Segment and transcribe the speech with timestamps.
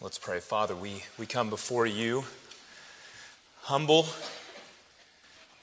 [0.00, 0.38] Let's pray.
[0.38, 2.22] Father, we, we come before you
[3.62, 4.06] humble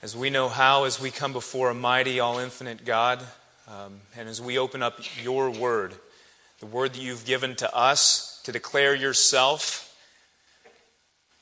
[0.02, 3.24] as we know how, as we come before a mighty, all infinite God,
[3.70, 5.94] um, and as we open up your word,
[6.60, 9.96] the word that you've given to us to declare yourself,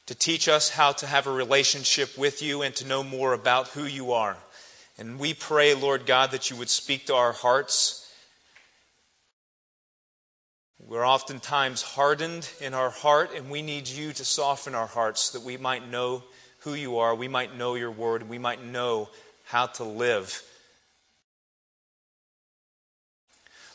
[0.06, 3.70] to teach us how to have a relationship with you and to know more about
[3.70, 4.38] who you are.
[5.00, 8.03] And we pray, Lord God, that you would speak to our hearts
[10.80, 15.38] we're oftentimes hardened in our heart, and we need you to soften our hearts so
[15.38, 16.24] that we might know
[16.60, 19.10] who you are, we might know your word, and we might know
[19.46, 20.42] how to live.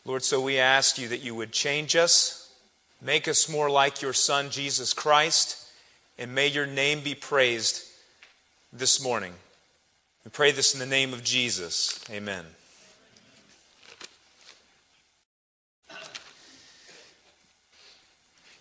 [0.05, 2.51] Lord, so we ask you that you would change us,
[3.03, 5.67] make us more like your Son, Jesus Christ,
[6.19, 7.85] and may your name be praised
[8.73, 9.35] this morning.
[10.25, 12.03] We pray this in the name of Jesus.
[12.11, 12.45] Amen.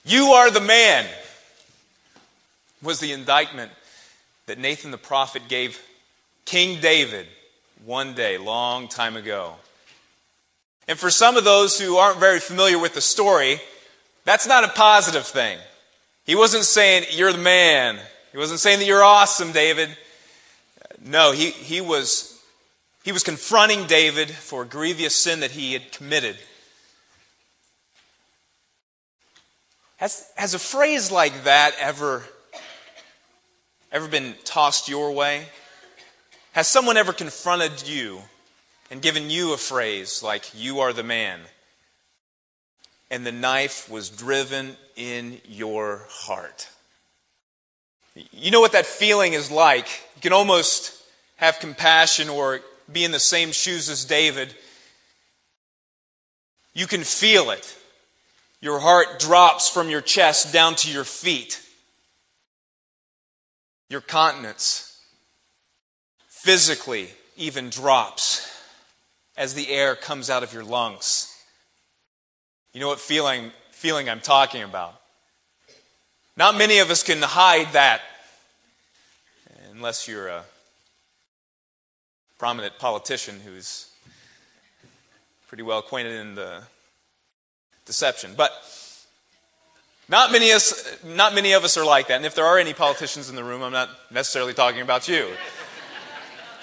[0.07, 1.05] You are the man,
[2.81, 3.73] was the indictment
[4.45, 5.81] that Nathan the prophet gave
[6.45, 7.27] King David
[7.83, 9.55] one day, long time ago.
[10.87, 13.59] And for some of those who aren't very familiar with the story,
[14.23, 15.59] that's not a positive thing.
[16.25, 17.99] He wasn't saying, You're the man.
[18.31, 19.89] He wasn't saying that you're awesome, David.
[21.03, 22.41] No, he, he, was,
[23.03, 26.37] he was confronting David for a grievous sin that he had committed.
[29.97, 32.23] Has, has a phrase like that ever,
[33.91, 35.45] ever been tossed your way?
[36.51, 38.21] Has someone ever confronted you
[38.91, 41.39] and given you a phrase like, you are the man,
[43.09, 46.69] and the knife was driven in your heart?
[48.31, 49.87] You know what that feeling is like.
[50.15, 50.93] You can almost
[51.37, 54.53] have compassion or be in the same shoes as David.
[56.75, 57.75] You can feel it.
[58.61, 61.61] Your heart drops from your chest down to your feet.
[63.89, 64.99] Your continence
[66.27, 68.51] physically even drops
[69.37, 71.33] as the air comes out of your lungs.
[72.73, 74.99] You know what feeling, feeling I'm talking about?
[76.35, 78.01] Not many of us can hide that
[79.71, 80.43] unless you're a
[82.39, 83.89] prominent politician who's
[85.47, 86.63] pretty well acquainted in the
[87.87, 88.33] deception.
[88.37, 88.51] But
[90.07, 92.17] not many, us, not many of us are like that.
[92.17, 95.29] And if there are any politicians in the room, I'm not necessarily talking about you.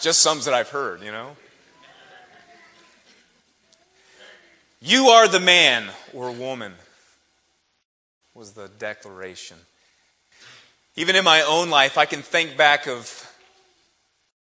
[0.01, 1.37] Just some that I've heard, you know.
[4.81, 6.75] You are the man or woman,
[8.35, 9.57] was the declaration.
[10.97, 13.31] Even in my own life, I can think back of,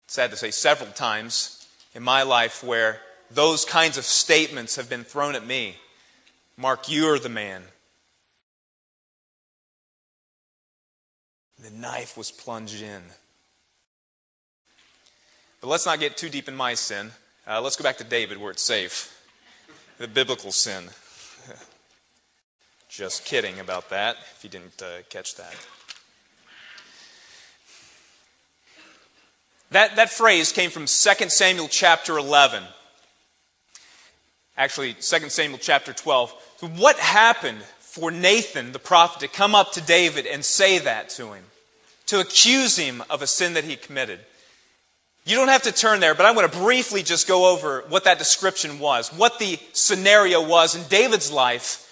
[0.07, 3.01] sad to say, several times in my life where
[3.31, 5.77] those kinds of statements have been thrown at me.
[6.61, 7.63] Mark, you're the man.
[11.63, 13.01] The knife was plunged in.
[15.61, 17.13] But let's not get too deep in my sin.
[17.47, 19.25] Uh, let's go back to David where it's safe.
[19.99, 20.87] The biblical sin.
[22.89, 25.55] Just kidding about that, if you didn't uh, catch that.
[29.71, 30.89] That, that phrase came from 2
[31.29, 32.65] Samuel chapter 11.
[34.57, 36.35] Actually, 2 Samuel chapter 12.
[36.61, 41.33] What happened for Nathan, the prophet, to come up to David and say that to
[41.33, 41.45] him?
[42.07, 44.21] To accuse him of a sin that he committed?
[45.25, 48.05] You don't have to turn there, but I'm going to briefly just go over what
[48.05, 51.85] that description was, what the scenario was in David's life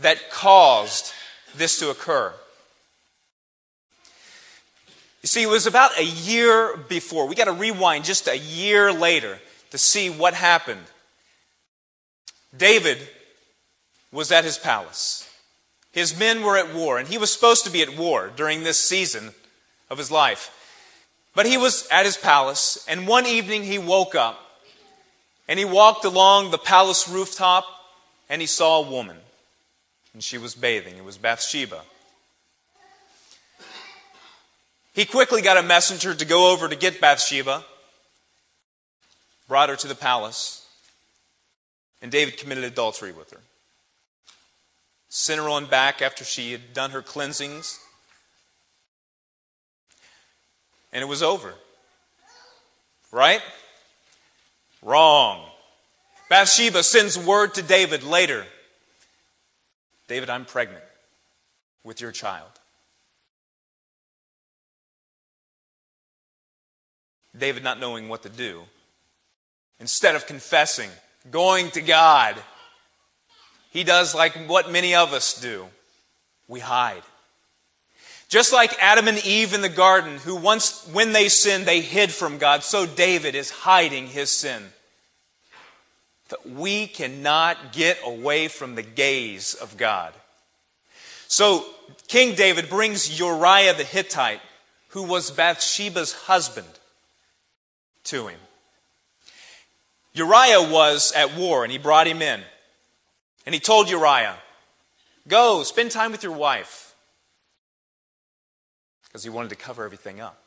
[0.00, 1.12] that caused
[1.56, 2.32] this to occur.
[5.22, 7.26] You see, it was about a year before.
[7.26, 10.84] We got to rewind just a year later to see what happened.
[12.56, 12.98] David
[14.14, 15.28] was at his palace.
[15.90, 18.78] His men were at war, and he was supposed to be at war during this
[18.78, 19.32] season
[19.90, 20.50] of his life.
[21.34, 24.40] But he was at his palace, and one evening he woke up
[25.48, 27.66] and he walked along the palace rooftop
[28.30, 29.16] and he saw a woman.
[30.14, 30.96] And she was bathing.
[30.96, 31.82] It was Bathsheba.
[34.94, 37.64] He quickly got a messenger to go over to get Bathsheba,
[39.48, 40.66] brought her to the palace,
[42.00, 43.40] and David committed adultery with her
[45.16, 47.78] sent her on back after she had done her cleansings.
[50.92, 51.54] And it was over.
[53.12, 53.40] Right?
[54.82, 55.46] Wrong.
[56.28, 58.44] Bathsheba sends word to David later
[60.08, 60.84] David, I'm pregnant
[61.82, 62.50] with your child.
[67.36, 68.64] David, not knowing what to do,
[69.80, 70.90] instead of confessing,
[71.30, 72.36] going to God,
[73.74, 75.66] he does like what many of us do.
[76.46, 77.02] we hide.
[78.28, 82.12] Just like Adam and Eve in the garden, who once, when they sinned, they hid
[82.12, 84.62] from God, so David is hiding his sin.
[86.28, 90.14] That we cannot get away from the gaze of God.
[91.26, 91.66] So
[92.06, 94.40] King David brings Uriah the Hittite,
[94.88, 96.68] who was Bathsheba's husband,
[98.04, 98.38] to him.
[100.12, 102.40] Uriah was at war, and he brought him in.
[103.46, 104.36] And he told Uriah,
[105.26, 106.94] Go, spend time with your wife.
[109.04, 110.38] Because he wanted to cover everything up.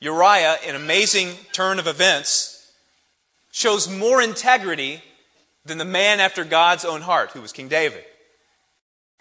[0.00, 2.72] Uriah, in amazing turn of events,
[3.52, 5.02] shows more integrity
[5.64, 8.04] than the man after God's own heart, who was King David.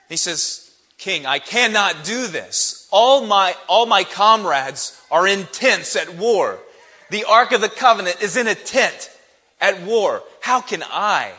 [0.09, 2.87] He says, King, I cannot do this.
[2.91, 6.59] All my, all my comrades are in tents at war.
[7.11, 9.09] The Ark of the Covenant is in a tent
[9.59, 10.23] at war.
[10.41, 11.31] How can I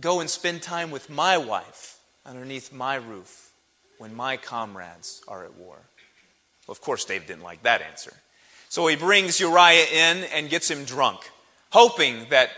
[0.00, 3.50] go and spend time with my wife underneath my roof
[3.98, 5.78] when my comrades are at war?
[6.66, 8.12] Well, of course, David didn't like that answer.
[8.68, 11.30] So he brings Uriah in and gets him drunk,
[11.70, 12.50] hoping that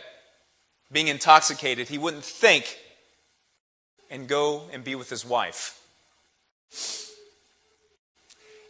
[0.91, 2.79] being intoxicated, he wouldn't think
[4.11, 5.75] and go and be with his wife.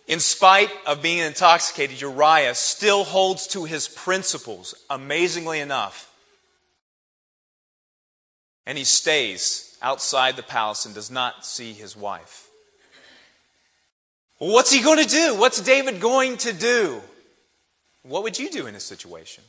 [0.08, 6.07] In spite of being intoxicated, Uriah still holds to his principles, amazingly enough.
[8.68, 12.50] And he stays outside the palace and does not see his wife.
[14.36, 15.34] What's he going to do?
[15.34, 17.00] What's David going to do?
[18.02, 19.42] What would you do in this situation?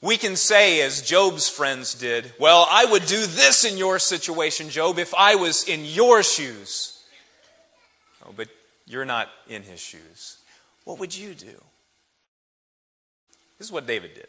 [0.00, 4.70] We can say, as Job's friends did, Well, I would do this in your situation,
[4.70, 7.02] Job, if I was in your shoes.
[8.24, 8.46] Oh, but
[8.86, 10.38] you're not in his shoes.
[10.84, 11.60] What would you do?
[13.58, 14.28] This is what David did.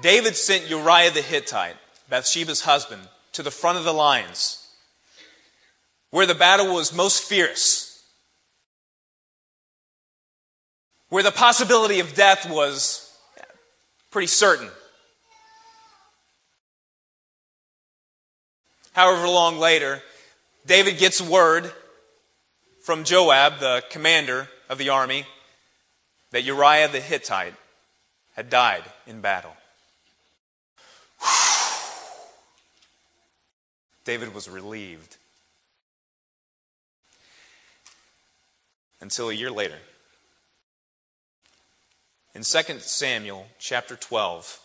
[0.00, 1.76] David sent Uriah the Hittite,
[2.08, 3.02] Bathsheba's husband,
[3.32, 4.66] to the front of the lines,
[6.10, 8.02] where the battle was most fierce,
[11.08, 13.16] where the possibility of death was
[14.10, 14.68] pretty certain.
[18.92, 20.02] However long later,
[20.66, 21.72] David gets word
[22.84, 25.26] from Joab, the commander of the army,
[26.30, 27.54] that Uriah the Hittite
[28.36, 29.56] had died in battle.
[34.04, 35.16] David was relieved.
[39.00, 39.78] Until a year later.
[42.34, 44.60] In 2 Samuel chapter 12,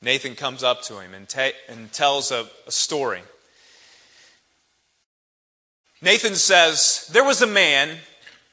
[0.00, 1.34] Nathan comes up to him and,
[1.68, 3.22] and tells a, a story.
[6.00, 7.98] Nathan says, There was a man,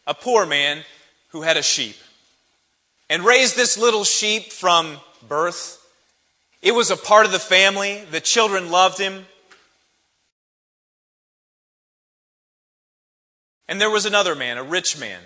[0.08, 0.84] a poor man,
[1.30, 1.98] who had a sheep
[3.10, 4.98] and raised this little sheep from
[5.28, 5.85] birth.
[6.66, 8.04] It was a part of the family.
[8.10, 9.28] The children loved him.
[13.68, 15.22] And there was another man, a rich man,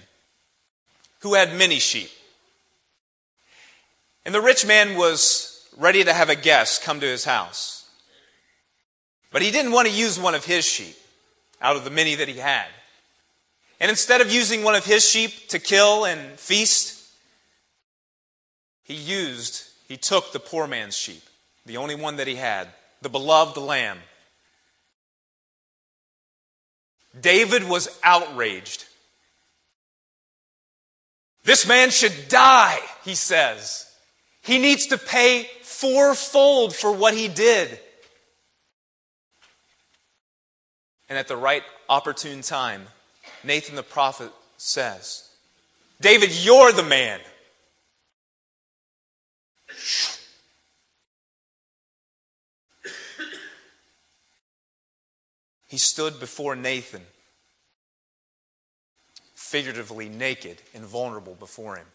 [1.22, 2.10] who had many sheep.
[4.26, 7.90] And the rich man was ready to have a guest come to his house.
[9.32, 10.98] But he didn't want to use one of his sheep
[11.62, 12.68] out of the many that he had.
[13.80, 17.02] And instead of using one of his sheep to kill and feast,
[18.84, 21.24] he used, he took the poor man's sheep,
[21.70, 22.68] the only one that he had,
[23.04, 24.00] the beloved lamb,
[27.22, 28.86] David was outraged.
[31.44, 33.86] This man should die, he says.
[34.42, 37.80] He needs to pay fourfold for what he did.
[41.08, 42.88] And at the right opportune time,
[43.44, 45.30] Nathan the prophet says,
[46.02, 47.20] David, you're the man.
[55.70, 57.04] He stood before Nathan,
[59.36, 61.86] figuratively naked and vulnerable before him.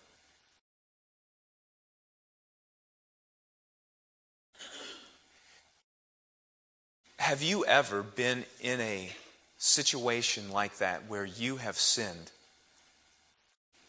[7.18, 9.10] Have you ever been in a
[9.58, 12.30] situation like that where you have sinned?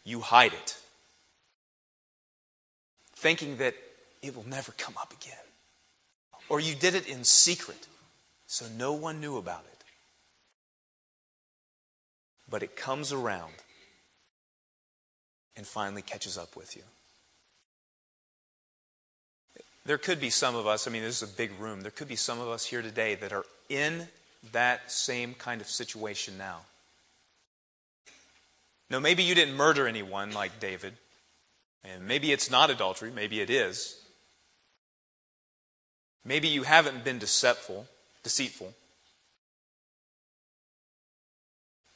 [0.03, 0.77] You hide it,
[3.15, 3.75] thinking that
[4.23, 5.37] it will never come up again.
[6.49, 7.85] Or you did it in secret,
[8.47, 9.74] so no one knew about it
[12.49, 13.53] but it comes around
[15.55, 16.83] and finally catches up with you.
[19.85, 22.07] There could be some of us, I mean, this is a big room, there could
[22.07, 24.07] be some of us here today that are in
[24.51, 26.61] that same kind of situation now.
[28.89, 30.93] No, maybe you didn't murder anyone like David,
[31.83, 33.99] and maybe it's not adultery, maybe it is.
[36.23, 37.85] Maybe you haven't been deceitful,
[38.23, 38.73] deceitful.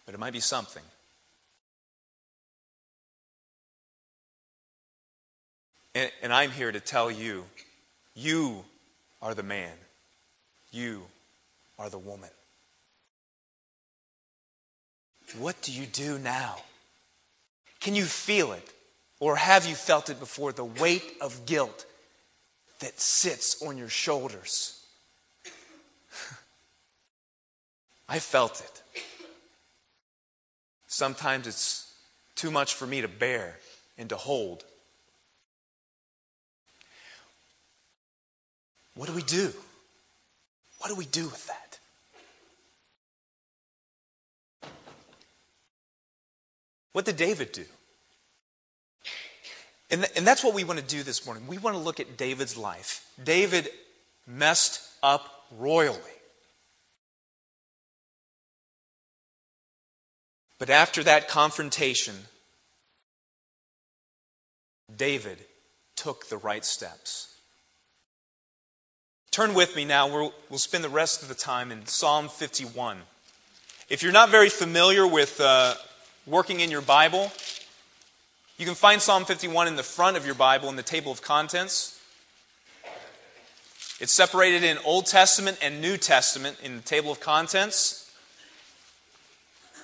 [0.09, 0.81] But it might be something.
[5.93, 7.45] And, and I'm here to tell you
[8.15, 8.65] you
[9.21, 9.73] are the man,
[10.71, 11.03] you
[11.77, 12.31] are the woman.
[15.37, 16.55] What do you do now?
[17.79, 18.67] Can you feel it?
[19.19, 20.51] Or have you felt it before?
[20.51, 21.85] The weight of guilt
[22.79, 24.83] that sits on your shoulders.
[28.09, 28.78] I felt it.
[30.89, 31.93] Sometimes it's
[32.35, 33.57] too much for me to bear
[33.95, 34.65] and to hold.
[38.95, 39.53] What do we do?
[40.79, 41.79] What do we do with that?
[46.91, 47.65] What did David do?
[49.91, 51.45] And, th- and that's what we want to do this morning.
[51.45, 53.07] We want to look at David's life.
[53.23, 53.69] David
[54.25, 55.99] messed up royally.
[60.59, 62.15] But after that confrontation,
[64.95, 65.39] David
[65.95, 67.33] took the right steps.
[69.31, 70.07] Turn with me now.
[70.07, 72.97] We'll, we'll spend the rest of the time in Psalm 51.
[73.87, 75.75] If you're not very familiar with uh,
[76.27, 77.31] working in your Bible,
[78.57, 81.21] you can find Psalm 51 in the front of your Bible in the table of
[81.21, 81.99] contents.
[83.99, 87.98] It's separated in Old Testament and New Testament in the table of contents.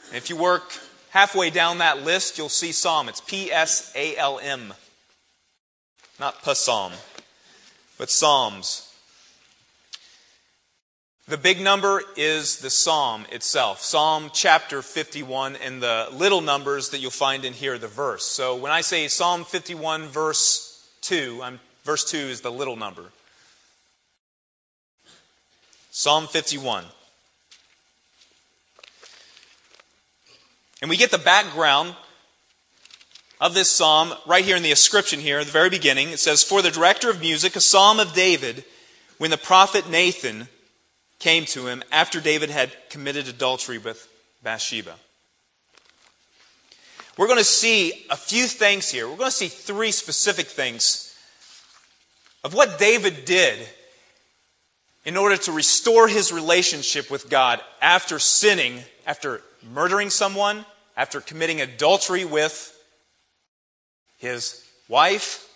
[0.07, 0.73] And if you work
[1.09, 3.09] halfway down that list, you'll see Psalm.
[3.09, 4.73] It's P S A L M.
[6.19, 6.93] Not Psalm,
[7.97, 8.91] but Psalms.
[11.27, 16.99] The big number is the psalm itself, Psalm chapter 51, and the little numbers that
[16.99, 18.27] you'll find in here, the verse.
[18.27, 23.05] So when I say Psalm 51, verse 2, I'm, verse 2 is the little number.
[25.89, 26.85] Psalm 51.
[30.85, 31.95] And we get the background
[33.41, 36.09] of this psalm right here in the inscription here at the very beginning.
[36.09, 38.63] It says, For the director of music, a psalm of David,
[39.17, 40.47] when the prophet Nathan
[41.17, 44.07] came to him after David had committed adultery with
[44.43, 44.93] Bathsheba.
[47.17, 49.09] We're going to see a few things here.
[49.09, 51.17] We're going to see three specific things
[52.43, 53.57] of what David did
[55.03, 59.41] in order to restore his relationship with God after sinning, after
[59.73, 60.63] murdering someone,
[60.97, 62.71] after committing adultery with
[64.17, 65.49] his wife,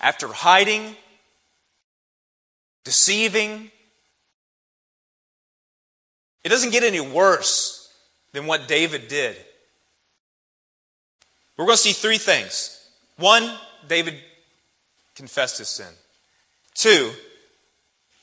[0.00, 0.96] after hiding,
[2.84, 3.70] deceiving,
[6.42, 7.92] it doesn't get any worse
[8.32, 9.36] than what David did.
[11.56, 12.76] We're going to see three things.
[13.16, 13.54] One,
[13.86, 14.14] David
[15.14, 15.92] confessed his sin.
[16.74, 17.12] Two,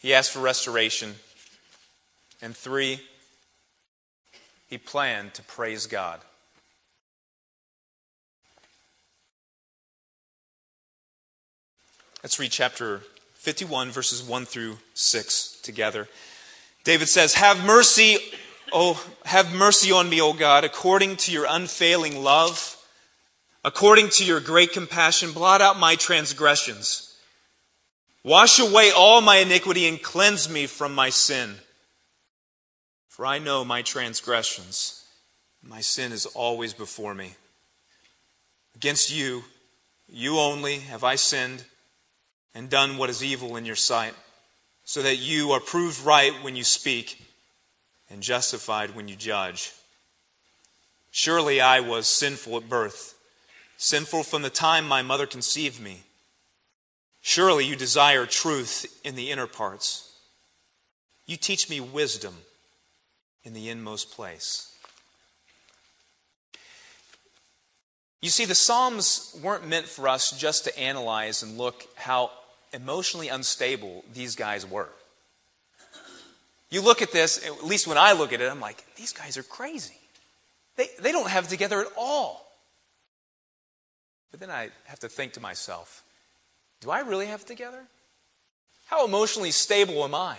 [0.02, 1.14] he asked for restoration.
[2.42, 3.00] And three,
[4.68, 6.20] he planned to praise God.
[12.24, 13.02] Let's read chapter
[13.36, 16.10] 51, verses 1 through 6 together.
[16.84, 18.18] David says, Have mercy,
[18.74, 22.76] oh, have mercy on me, O God, according to your unfailing love,
[23.64, 27.16] according to your great compassion, blot out my transgressions.
[28.24, 31.56] Wash away all my iniquity and cleanse me from my sin.
[33.18, 35.04] For I know my transgressions.
[35.64, 37.34] My sin is always before me.
[38.76, 39.44] Against you,
[40.08, 41.64] you only, have I sinned
[42.54, 44.14] and done what is evil in your sight
[44.84, 47.26] so that you are proved right when you speak
[48.08, 49.74] and justified when you judge.
[51.10, 53.18] Surely I was sinful at birth,
[53.78, 56.04] sinful from the time my mother conceived me.
[57.22, 60.20] Surely you desire truth in the inner parts.
[61.26, 62.36] You teach me wisdom
[63.48, 64.74] in the inmost place.
[68.22, 72.32] You see, the Psalms weren't meant for us just to analyze and look how
[72.74, 74.90] emotionally unstable these guys were.
[76.70, 79.38] You look at this, at least when I look at it, I'm like, these guys
[79.38, 79.96] are crazy.
[80.76, 82.46] They, they don't have it together at all.
[84.32, 86.04] But then I have to think to myself,
[86.82, 87.84] do I really have it together?
[88.88, 90.36] How emotionally stable am I?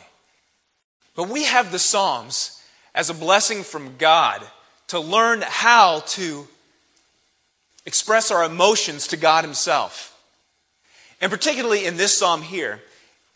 [1.16, 2.57] But we have the Psalms
[2.98, 4.42] as a blessing from God
[4.88, 6.48] to learn how to
[7.86, 10.20] express our emotions to God Himself.
[11.20, 12.80] And particularly in this psalm here,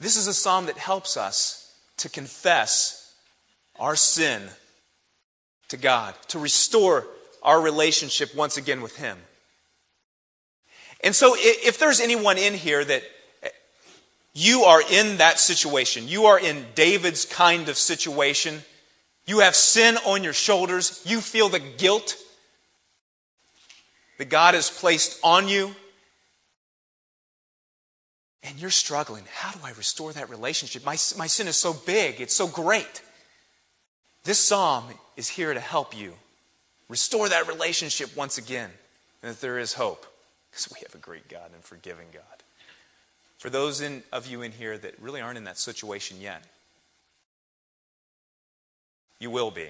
[0.01, 3.15] this is a psalm that helps us to confess
[3.79, 4.43] our sin
[5.69, 7.07] to God, to restore
[7.41, 9.17] our relationship once again with Him.
[11.05, 13.05] And so, if there's anyone in here that
[14.35, 16.09] you are in that situation.
[16.09, 18.63] You are in David's kind of situation.
[19.27, 21.03] You have sin on your shoulders.
[21.05, 22.17] You feel the guilt
[24.19, 25.75] that God has placed on you.
[28.43, 29.23] And you're struggling.
[29.33, 30.85] How do I restore that relationship?
[30.85, 33.03] My, my sin is so big, it's so great.
[34.25, 34.85] This psalm
[35.17, 36.15] is here to help you
[36.89, 38.71] restore that relationship once again,
[39.23, 40.07] and that there is hope,
[40.51, 42.23] because we have a great God and forgiving God.
[43.39, 46.45] For those in, of you in here that really aren't in that situation yet,
[49.23, 49.69] you will be,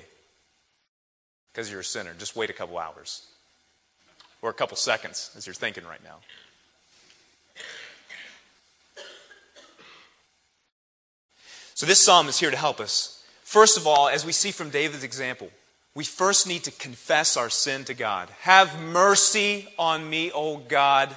[1.53, 2.15] because you're a sinner.
[2.19, 3.27] Just wait a couple hours,
[4.41, 6.17] or a couple seconds, as you're thinking right now.
[11.75, 13.25] So, this psalm is here to help us.
[13.43, 15.51] First of all, as we see from David's example,
[15.95, 18.31] we first need to confess our sin to God.
[18.41, 21.15] Have mercy on me, O God.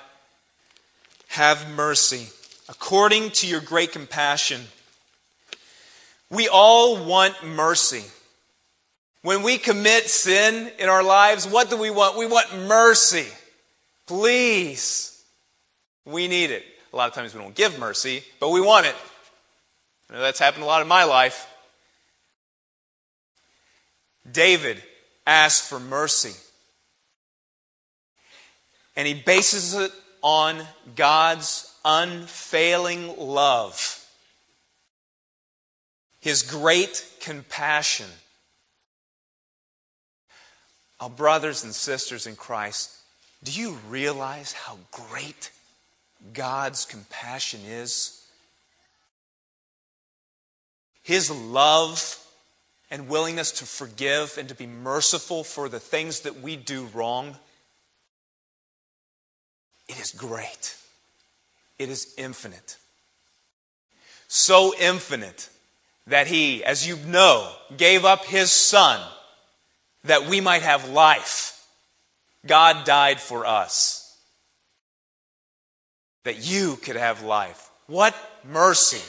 [1.30, 2.28] Have mercy.
[2.68, 4.62] According to your great compassion.
[6.30, 8.04] We all want mercy.
[9.26, 12.16] When we commit sin in our lives, what do we want?
[12.16, 13.26] We want mercy.
[14.06, 15.20] Please.
[16.06, 16.64] We need it.
[16.94, 18.94] A lot of times we don't give mercy, but we want it.
[20.12, 21.48] I know that's happened a lot in my life.
[24.32, 24.84] David
[25.26, 26.40] asked for mercy.
[28.96, 29.92] And he bases it
[30.22, 30.62] on
[30.96, 34.06] God's unfailing love,
[36.20, 38.06] his great compassion.
[41.00, 42.92] Our brothers and sisters in Christ,
[43.44, 45.52] do you realize how great
[46.34, 48.26] God's compassion is?
[51.04, 52.18] His love
[52.90, 57.36] and willingness to forgive and to be merciful for the things that we do wrong,
[59.88, 60.78] it is great.
[61.78, 62.78] It is infinite.
[64.28, 65.50] So infinite
[66.08, 69.02] that He, as you know, gave up His Son
[70.06, 71.66] that we might have life.
[72.46, 74.18] God died for us
[76.24, 77.70] that you could have life.
[77.88, 79.02] What mercy!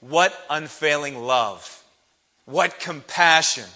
[0.00, 1.82] What unfailing love!
[2.44, 3.68] What compassion.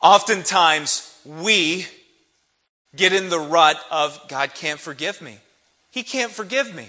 [0.00, 1.86] Oftentimes, we
[2.94, 5.38] get in the rut of God can't forgive me.
[5.90, 6.88] He can't forgive me.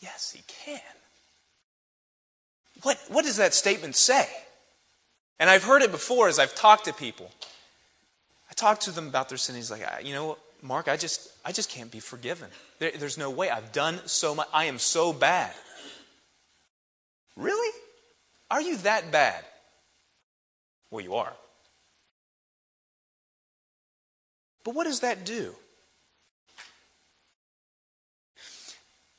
[0.00, 0.39] Yes, He.
[2.82, 4.28] What, what does that statement say?
[5.38, 7.30] And I've heard it before as I've talked to people.
[8.50, 9.56] I talk to them about their sin.
[9.56, 12.48] He's like, you know, Mark, I just, I just can't be forgiven.
[12.78, 13.50] There, there's no way.
[13.50, 14.48] I've done so much.
[14.52, 15.52] I am so bad.
[17.36, 17.74] Really?
[18.50, 19.42] Are you that bad?
[20.90, 21.32] Well, you are.
[24.64, 25.54] But what does that do?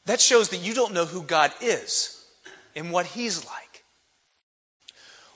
[0.06, 2.21] That shows that you don't know who God is
[2.76, 3.84] and what He's like.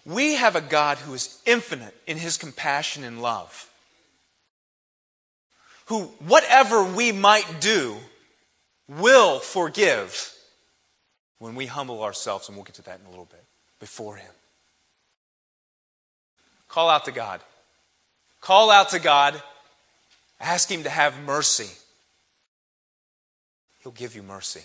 [0.06, 3.70] We have a God who is infinite in His compassion and love,
[5.88, 7.96] who, whatever we might do,
[8.88, 10.32] will forgive
[11.40, 13.44] when we humble ourselves, and we'll get to that in a little bit,
[13.80, 14.32] before Him.
[16.68, 17.42] Call out to God.
[18.42, 19.42] Call out to God.
[20.40, 21.70] Ask Him to have mercy.
[23.82, 24.64] He'll give you mercy.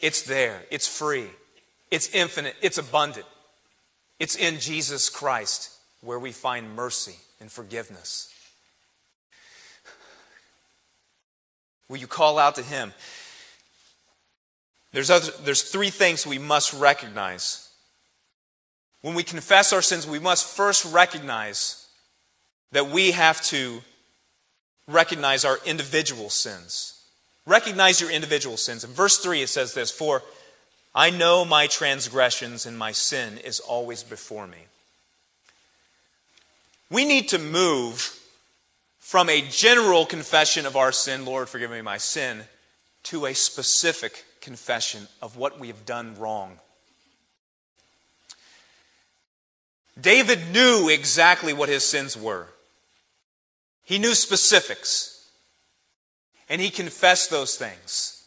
[0.00, 1.26] It's there, it's free,
[1.90, 3.26] it's infinite, it's abundant.
[4.18, 8.32] It's in Jesus Christ where we find mercy and forgiveness.
[11.88, 12.92] Will you call out to Him?
[14.92, 17.68] There's, other, there's three things we must recognize.
[19.02, 21.86] When we confess our sins, we must first recognize
[22.72, 23.82] that we have to
[24.86, 26.97] recognize our individual sins.
[27.48, 28.84] Recognize your individual sins.
[28.84, 30.22] In verse 3, it says this For
[30.94, 34.58] I know my transgressions, and my sin is always before me.
[36.90, 38.14] We need to move
[38.98, 42.42] from a general confession of our sin, Lord, forgive me my sin,
[43.04, 46.58] to a specific confession of what we have done wrong.
[49.98, 52.48] David knew exactly what his sins were.
[53.84, 55.17] He knew specifics.
[56.48, 58.24] And he confessed those things.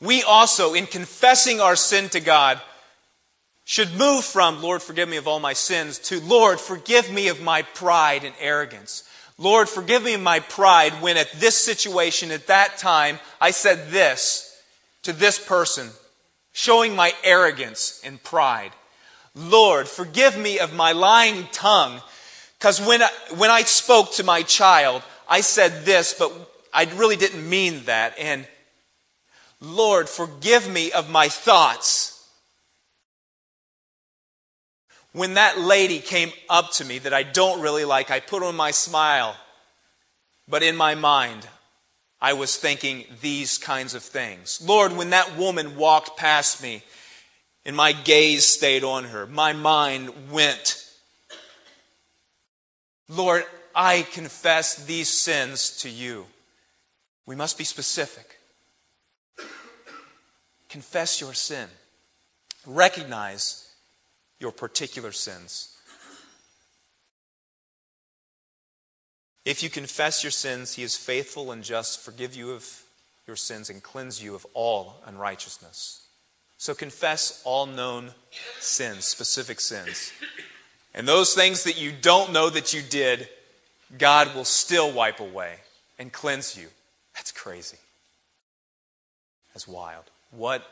[0.00, 2.60] We also, in confessing our sin to God,
[3.64, 7.40] should move from, Lord, forgive me of all my sins, to, Lord, forgive me of
[7.40, 9.04] my pride and arrogance.
[9.38, 13.90] Lord, forgive me of my pride when at this situation, at that time, I said
[13.90, 14.60] this
[15.02, 15.90] to this person,
[16.52, 18.72] showing my arrogance and pride.
[19.34, 22.00] Lord, forgive me of my lying tongue,
[22.58, 26.32] because when I, when I spoke to my child, I said this, but
[26.72, 28.14] I really didn't mean that.
[28.18, 28.46] And
[29.60, 32.16] Lord, forgive me of my thoughts.
[35.12, 38.54] When that lady came up to me that I don't really like, I put on
[38.54, 39.36] my smile.
[40.48, 41.46] But in my mind,
[42.20, 44.60] I was thinking these kinds of things.
[44.64, 46.82] Lord, when that woman walked past me
[47.64, 50.76] and my gaze stayed on her, my mind went.
[53.08, 56.26] Lord, I confess these sins to you.
[57.26, 58.38] We must be specific.
[60.68, 61.68] Confess your sin.
[62.66, 63.68] Recognize
[64.38, 65.76] your particular sins.
[69.44, 72.82] If you confess your sins, he is faithful and just to forgive you of
[73.26, 76.06] your sins and cleanse you of all unrighteousness.
[76.58, 78.10] So confess all known
[78.58, 80.12] sins, specific sins.
[80.94, 83.28] And those things that you don't know that you did,
[83.96, 85.56] God will still wipe away
[85.98, 86.68] and cleanse you.
[87.20, 87.76] That's crazy.
[89.52, 90.04] That's wild.
[90.30, 90.62] What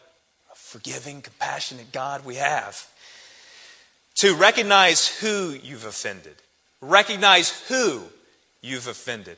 [0.50, 2.87] a forgiving, compassionate God we have.
[4.20, 6.37] To recognize who you've offended.
[6.80, 8.04] Recognize who
[8.62, 9.37] you've offended.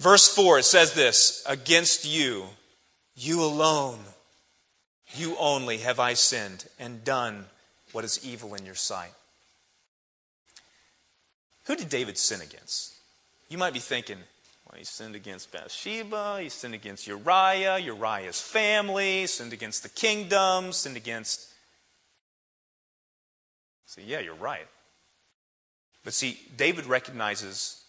[0.00, 2.46] Verse 4, it says this Against you,
[3.14, 4.00] you alone,
[5.14, 7.44] you only have I sinned and done
[7.92, 9.12] what is evil in your sight.
[11.66, 12.96] Who did David sin against?
[13.48, 14.18] You might be thinking,
[14.76, 20.96] he sinned against Bathsheba, he sinned against Uriah, Uriah's family, sinned against the kingdom, sinned
[20.96, 21.48] against.
[23.86, 24.68] See, yeah, you're right.
[26.04, 27.82] But see, David recognizes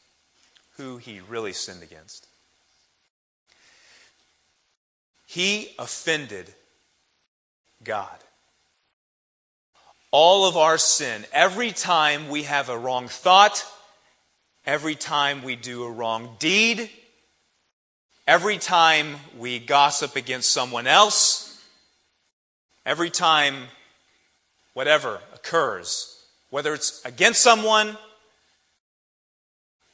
[0.78, 2.28] who he really sinned against.
[5.28, 6.54] He offended
[7.84, 8.18] God.
[10.12, 13.64] All of our sin, every time we have a wrong thought,
[14.66, 16.90] every time we do a wrong deed,
[18.28, 21.62] every time we gossip against someone else,
[22.86, 23.56] every time
[24.74, 27.98] whatever occurs, whether it's against someone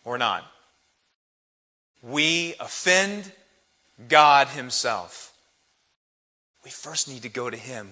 [0.04, 0.44] or not,
[2.02, 3.32] we offend
[4.08, 5.34] God Himself.
[6.64, 7.92] We first need to go to Him.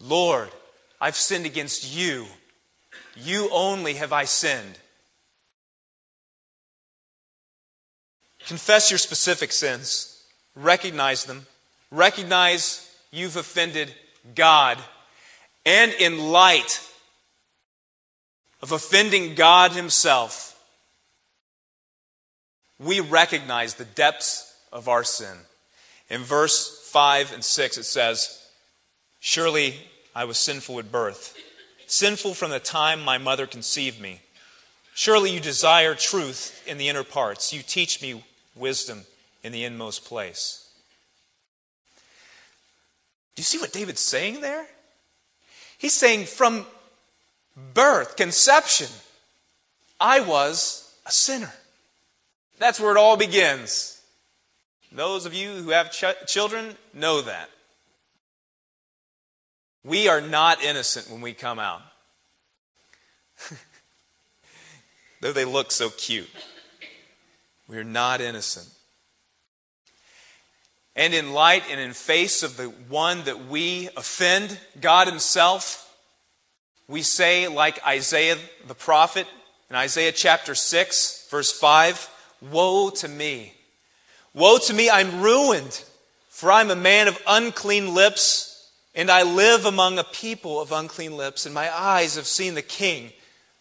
[0.00, 0.50] Lord,
[1.00, 2.26] I've sinned against you.
[3.16, 4.78] You only have I sinned.
[8.48, 10.24] Confess your specific sins,
[10.56, 11.46] recognize them,
[11.90, 13.94] recognize you've offended
[14.34, 14.78] God,
[15.66, 16.80] and in light
[18.62, 20.58] of offending God Himself,
[22.78, 25.36] we recognize the depths of our sin.
[26.08, 28.46] In verse 5 and 6, it says,
[29.20, 29.74] Surely
[30.14, 31.36] I was sinful at birth,
[31.86, 34.22] sinful from the time my mother conceived me.
[34.94, 37.52] Surely you desire truth in the inner parts.
[37.52, 38.24] You teach me
[38.58, 39.02] wisdom
[39.42, 40.68] in the inmost place.
[43.34, 44.66] Do you see what David's saying there?
[45.78, 46.66] He's saying from
[47.74, 48.88] birth, conception,
[50.00, 51.52] I was a sinner.
[52.58, 54.00] That's where it all begins.
[54.90, 57.48] Those of you who have ch- children know that.
[59.84, 61.82] We are not innocent when we come out.
[65.20, 66.28] Though they look so cute.
[67.68, 68.68] We are not innocent.
[70.96, 75.84] And in light and in face of the one that we offend, God Himself,
[76.88, 79.26] we say, like Isaiah the prophet
[79.70, 82.10] in Isaiah chapter 6, verse 5,
[82.50, 83.52] Woe to me!
[84.32, 85.84] Woe to me, I'm ruined,
[86.30, 91.16] for I'm a man of unclean lips, and I live among a people of unclean
[91.16, 93.12] lips, and my eyes have seen the King,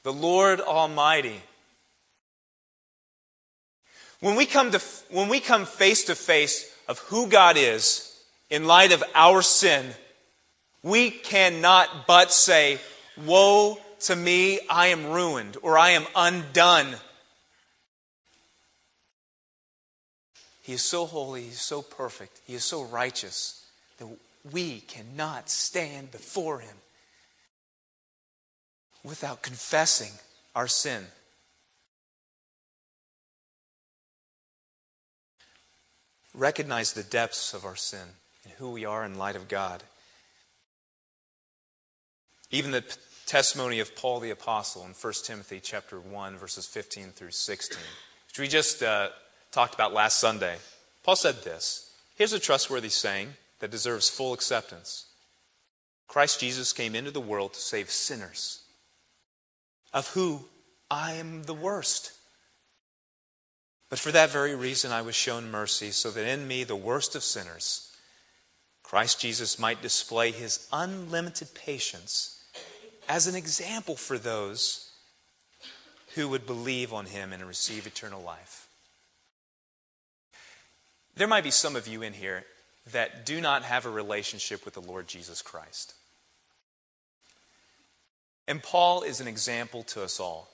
[0.03, 1.41] the Lord Almighty.
[4.19, 8.65] When we come, to, when we come face to face of who God is in
[8.65, 9.85] light of our sin,
[10.81, 12.79] we cannot but say,
[13.25, 16.95] Woe to me, I am ruined, or I am undone.
[20.63, 23.65] He is so holy, He is so perfect, He is so righteous
[23.99, 24.07] that
[24.51, 26.75] we cannot stand before Him
[29.03, 30.11] without confessing
[30.55, 31.05] our sin.
[36.37, 38.07] Recognize the depths of our sin
[38.43, 39.83] and who we are in light of God.
[42.51, 42.83] Even the
[43.25, 47.77] testimony of Paul the apostle in 1 Timothy chapter 1 verses 15 through 16,
[48.27, 49.09] which we just uh,
[49.51, 50.57] talked about last Sunday.
[51.03, 51.91] Paul said this.
[52.15, 55.07] Here's a trustworthy saying that deserves full acceptance.
[56.07, 58.61] Christ Jesus came into the world to save sinners,
[59.93, 60.45] of who
[60.89, 62.16] I am the worst.
[63.89, 67.15] But for that very reason I was shown mercy, so that in me, the worst
[67.15, 67.95] of sinners,
[68.83, 72.43] Christ Jesus might display his unlimited patience
[73.07, 74.91] as an example for those
[76.15, 78.67] who would believe on him and receive eternal life.
[81.15, 82.43] There might be some of you in here
[82.91, 85.93] that do not have a relationship with the Lord Jesus Christ.
[88.47, 90.49] And Paul is an example to us all.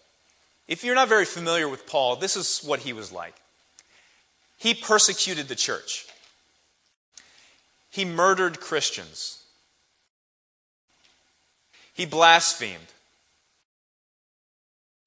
[0.68, 3.36] If you're not very familiar with Paul, this is what he was like.
[4.58, 6.08] He persecuted the church.
[7.90, 9.44] He murdered Christians.
[11.94, 12.88] He blasphemed.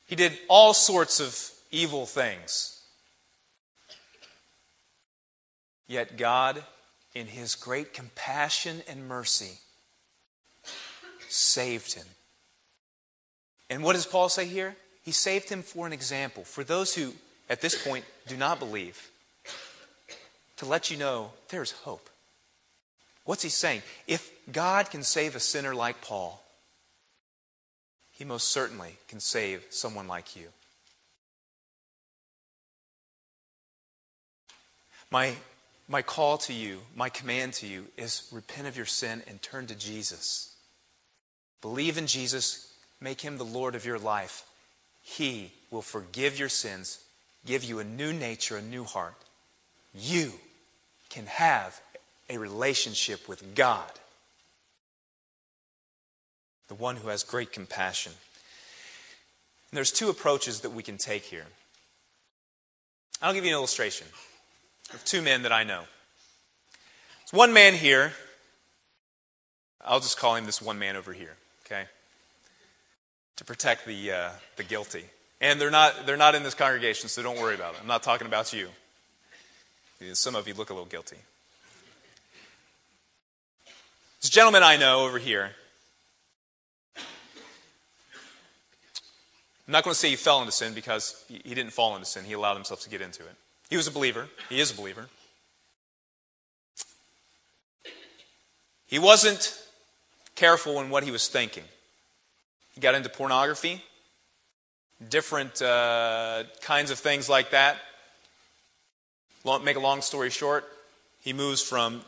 [0.06, 2.80] He did all sorts of evil things.
[5.88, 6.62] Yet God,
[7.14, 9.58] in His great compassion and mercy,
[11.28, 12.06] saved him.
[13.68, 14.76] And what does Paul say here?
[15.06, 17.12] He saved him for an example, for those who,
[17.48, 19.08] at this point, do not believe,
[20.56, 22.10] to let you know there's hope.
[23.24, 23.82] What's he saying?
[24.08, 26.42] If God can save a sinner like Paul,
[28.10, 30.48] he most certainly can save someone like you.
[35.08, 35.36] My,
[35.88, 39.68] my call to you, my command to you is repent of your sin and turn
[39.68, 40.56] to Jesus.
[41.62, 44.42] Believe in Jesus, make him the Lord of your life.
[45.08, 46.98] He will forgive your sins,
[47.44, 49.14] give you a new nature, a new heart.
[49.94, 50.32] You
[51.08, 51.80] can have
[52.28, 53.90] a relationship with God
[56.68, 58.12] the one who has great compassion.
[59.70, 61.46] And there's two approaches that we can take here.
[63.22, 64.06] I'll give you an illustration
[64.92, 65.82] of two men that I know.
[67.20, 68.12] There's one man here.
[69.84, 71.84] I'll just call him this one man over here, okay?
[73.36, 75.04] To protect the, uh, the guilty.
[75.40, 77.80] And they're not, they're not in this congregation, so don't worry about it.
[77.82, 78.68] I'm not talking about you.
[80.14, 81.16] Some of you look a little guilty.
[84.22, 85.50] This gentleman I know over here,
[86.96, 92.24] I'm not going to say he fell into sin because he didn't fall into sin.
[92.24, 93.34] He allowed himself to get into it.
[93.68, 94.28] He was a believer.
[94.48, 95.06] He is a believer.
[98.86, 99.58] He wasn't
[100.36, 101.64] careful in what he was thinking.
[102.76, 103.82] He got into pornography,
[105.08, 107.78] different uh, kinds of things like that.
[109.44, 110.64] Long, make a long story short,
[111.22, 112.02] he moves from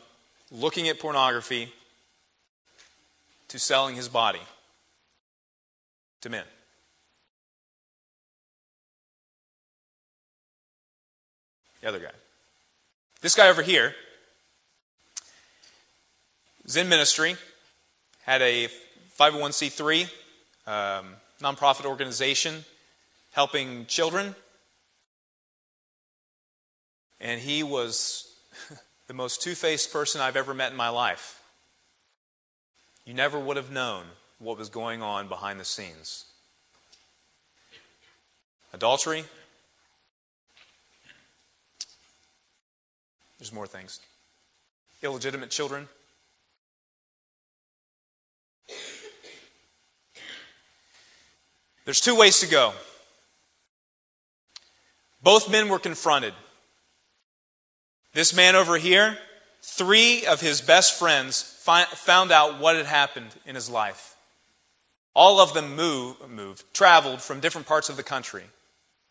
[0.51, 1.73] looking at pornography
[3.47, 4.41] to selling his body
[6.21, 6.43] to men.
[11.81, 12.11] The other guy.
[13.21, 13.95] This guy over here
[16.63, 17.37] is in ministry,
[18.23, 18.67] had a
[19.19, 20.07] 501c3
[20.69, 22.63] um, nonprofit organization
[23.31, 24.35] helping children.
[27.19, 28.31] And he was
[29.07, 31.41] the most two faced person I've ever met in my life.
[33.05, 34.05] You never would have known
[34.37, 36.25] what was going on behind the scenes.
[38.71, 39.25] Adultery,
[43.39, 44.01] There's more things.
[45.01, 45.87] Illegitimate children.
[51.89, 52.73] There's two ways to go.
[55.23, 56.35] Both men were confronted.
[58.13, 59.17] This man over here,
[59.63, 64.15] three of his best friends fi- found out what had happened in his life.
[65.15, 68.43] All of them moved, moved, traveled from different parts of the country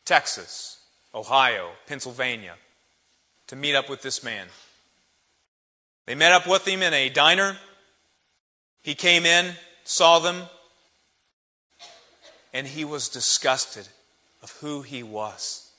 [0.04, 0.78] Texas,
[1.12, 2.54] Ohio, Pennsylvania
[3.48, 4.46] to meet up with this man.
[6.06, 7.56] They met up with him in a diner.
[8.82, 10.44] He came in, saw them,
[12.58, 13.86] and he was disgusted
[14.42, 15.70] of who he was.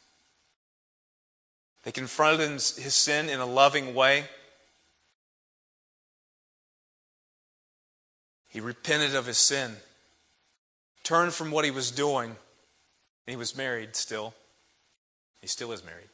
[1.83, 4.25] They confronted his sin in a loving way.
[8.47, 9.75] He repented of his sin,
[11.03, 12.37] turned from what he was doing, and
[13.27, 14.33] he was married still.
[15.41, 16.09] He still is married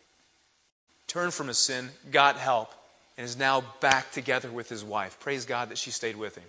[1.07, 2.73] turned from his sin, got help,
[3.17, 5.17] and is now back together with his wife.
[5.19, 6.43] Praise God that she stayed with him.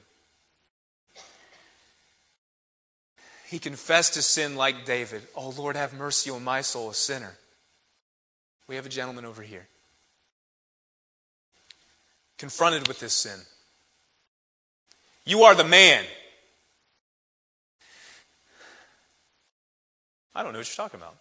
[3.49, 5.23] He confessed his sin like David.
[5.37, 7.37] Oh, Lord, have mercy on my soul, a sinner.
[8.67, 9.69] We have a gentleman over here.
[12.39, 13.39] Confronted with this sin.
[15.25, 16.05] You are the man.
[20.35, 21.17] I don't know what you're talking about.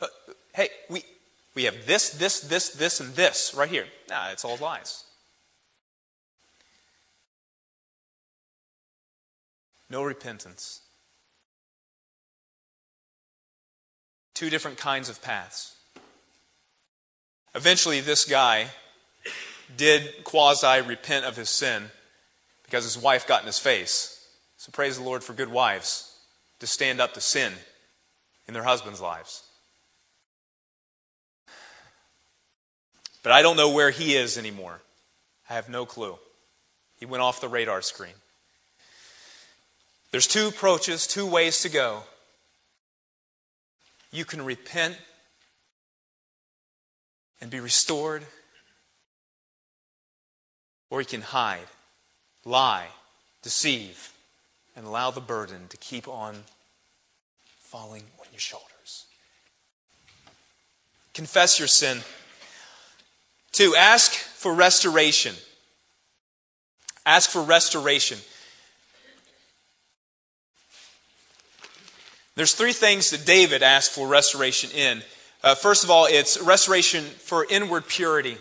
[0.00, 1.02] Uh, hey, we,
[1.54, 3.86] we have this, this, this, this, and this right here.
[4.08, 5.04] Nah, it's all lies.
[9.94, 10.80] No repentance.
[14.34, 15.76] two different kinds of paths.
[17.54, 18.66] Eventually, this guy
[19.76, 21.84] did quasi repent of his sin
[22.64, 24.28] because his wife got in his face.
[24.56, 26.12] So praise the Lord for good wives
[26.58, 27.52] to stand up to sin
[28.48, 29.44] in their husbands' lives.
[33.22, 34.80] But I don't know where he is anymore.
[35.48, 36.18] I have no clue.
[36.98, 38.14] He went off the radar screen.
[40.14, 42.04] There's two approaches, two ways to go.
[44.12, 44.96] You can repent
[47.40, 48.22] and be restored,
[50.88, 51.66] or you can hide,
[52.44, 52.86] lie,
[53.42, 54.12] deceive,
[54.76, 56.44] and allow the burden to keep on
[57.58, 59.06] falling on your shoulders.
[61.12, 62.02] Confess your sin.
[63.50, 65.34] Two, ask for restoration.
[67.04, 68.18] Ask for restoration.
[72.36, 75.02] There's three things that David asked for restoration in.
[75.42, 78.38] Uh, first of all, it's restoration for inward purity.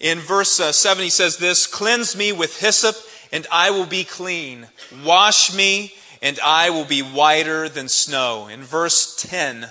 [0.00, 2.96] In verse uh, 7, he says this Cleanse me with hyssop,
[3.32, 4.68] and I will be clean.
[5.04, 8.48] Wash me, and I will be whiter than snow.
[8.48, 9.70] In verse 10,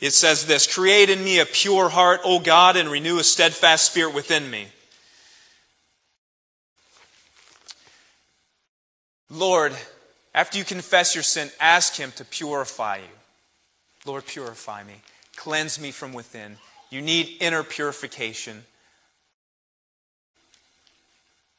[0.00, 3.84] it says this Create in me a pure heart, O God, and renew a steadfast
[3.84, 4.66] spirit within me.
[9.30, 9.74] Lord,
[10.34, 13.16] after you confess your sin, ask Him to purify you.
[14.04, 14.94] Lord, purify me.
[15.36, 16.56] Cleanse me from within.
[16.90, 18.64] You need inner purification.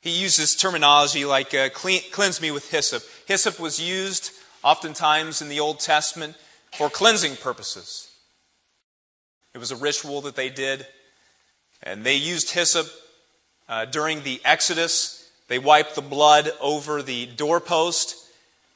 [0.02, 3.04] He uses terminology like uh, cleanse me with hyssop.
[3.26, 4.32] Hyssop was used
[4.62, 6.36] oftentimes in the Old Testament
[6.74, 8.12] for cleansing purposes.
[9.54, 10.86] It was a ritual that they did.
[11.82, 12.88] And they used hyssop
[13.70, 15.30] uh, during the Exodus.
[15.48, 18.23] They wiped the blood over the doorpost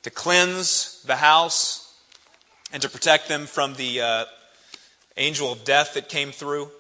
[0.08, 1.94] to cleanse the house
[2.72, 4.26] and to protect them from the uh,
[5.18, 6.72] angel of death that came through.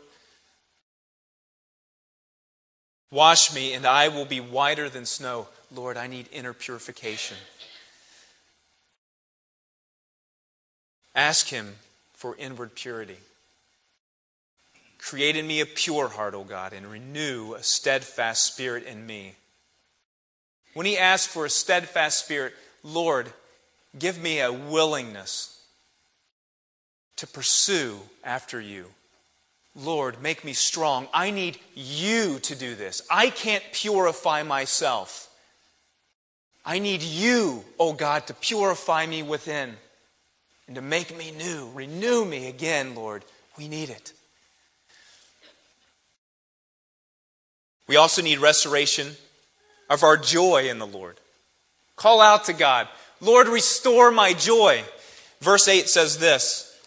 [3.11, 5.49] Wash me, and I will be whiter than snow.
[5.75, 7.35] Lord, I need inner purification.
[11.13, 11.75] Ask Him
[12.13, 13.17] for inward purity.
[14.99, 19.35] Create in me a pure heart, O God, and renew a steadfast spirit in me.
[20.73, 22.53] When he asked for a steadfast spirit,
[22.87, 23.27] Lord,
[23.99, 25.61] give me a willingness
[27.17, 28.85] to pursue after you.
[29.75, 31.09] Lord, make me strong.
[31.13, 33.01] I need you to do this.
[33.11, 35.29] I can't purify myself.
[36.65, 39.75] I need you, oh God, to purify me within
[40.67, 41.69] and to make me new.
[41.73, 43.25] Renew me again, Lord.
[43.57, 44.13] We need it.
[47.85, 49.15] We also need restoration
[49.89, 51.19] of our joy in the Lord.
[51.97, 52.87] Call out to God,
[53.19, 54.83] Lord, restore my joy.
[55.41, 56.79] Verse 8 says this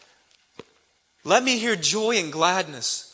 [1.24, 3.06] Let me hear joy and gladness.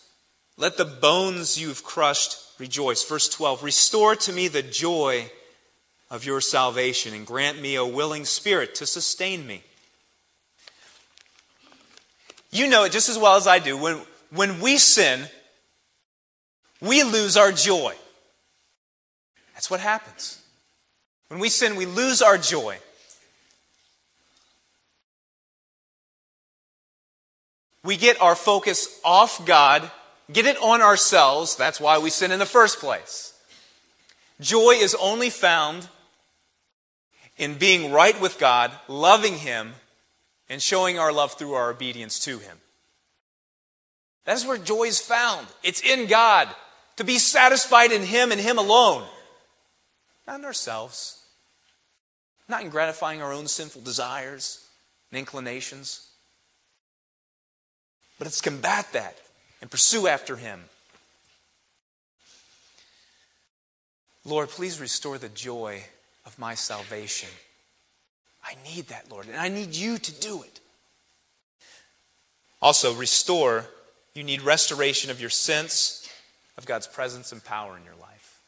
[0.59, 3.03] Let the bones you've crushed rejoice.
[3.03, 5.31] Verse 12 Restore to me the joy
[6.11, 9.63] of your salvation and grant me a willing spirit to sustain me.
[12.51, 13.77] You know it just as well as I do.
[13.77, 15.27] When, when we sin,
[16.81, 17.95] we lose our joy.
[19.55, 20.43] That's what happens.
[21.29, 22.79] When we sin, we lose our joy.
[27.83, 29.89] We get our focus off God,
[30.33, 31.57] get it on ourselves.
[31.57, 33.33] That's why we sin in the first place.
[34.41, 35.89] Joy is only found
[37.37, 39.75] in being right with God, loving Him,
[40.49, 42.57] and showing our love through our obedience to Him.
[44.25, 45.47] That's where joy is found.
[45.63, 46.49] It's in God
[46.97, 49.05] to be satisfied in Him and Him alone,
[50.27, 51.16] not in ourselves,
[52.49, 54.67] not in gratifying our own sinful desires
[55.11, 56.09] and inclinations.
[58.19, 59.19] But it's combat that
[59.61, 60.61] and pursue after Him.
[64.25, 65.85] Lord, please restore the joy
[66.25, 67.29] of my salvation.
[68.45, 70.61] I need that, Lord, and I need you to do it.
[72.61, 73.67] Also, restore,
[74.15, 76.09] you need restoration of your sense
[76.57, 78.41] of God's presence and power in your life.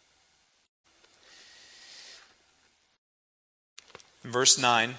[3.95, 4.95] In verse 9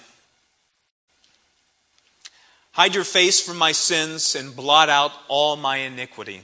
[2.71, 6.43] Hide your face from my sins and blot out all my iniquity.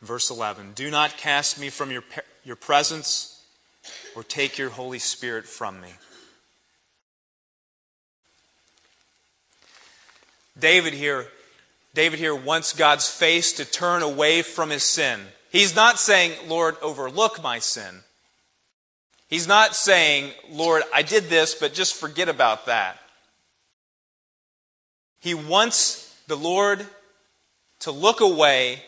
[0.00, 2.02] Verse 11 Do not cast me from your,
[2.44, 3.44] your presence
[4.16, 5.90] or take your Holy Spirit from me.
[10.58, 11.28] David here
[11.92, 15.20] David here wants God's face to turn away from his sin.
[15.50, 18.02] He's not saying, Lord, overlook my sin.
[19.30, 22.98] He's not saying, Lord, I did this, but just forget about that.
[25.20, 26.84] He wants the Lord
[27.80, 28.82] to look away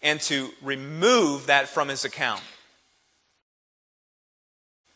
[0.00, 2.42] and to remove that from his account.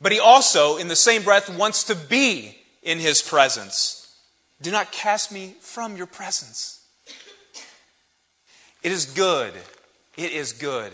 [0.01, 4.17] But he also, in the same breath, wants to be in his presence.
[4.61, 6.85] Do not cast me from your presence.
[8.83, 9.55] It is good,
[10.17, 10.93] it is good,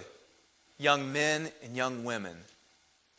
[0.78, 2.36] young men and young women,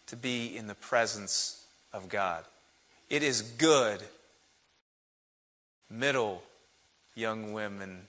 [0.09, 2.43] to be in the presence of God.
[3.09, 4.01] It is good,
[5.89, 6.41] middle
[7.15, 8.01] young women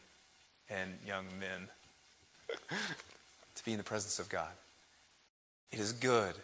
[0.70, 1.68] and young men,
[3.54, 4.48] to be in the presence of God.
[5.72, 6.34] It is good,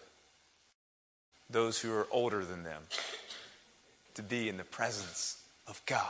[1.48, 2.82] those who are older than them,
[4.14, 6.04] to be in the presence of God,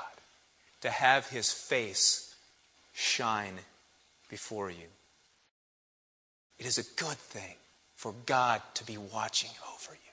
[0.80, 2.34] to have His face
[2.94, 3.54] shine
[4.28, 4.88] before you.
[6.58, 7.54] It is a good thing
[7.96, 10.12] for God to be watching over you,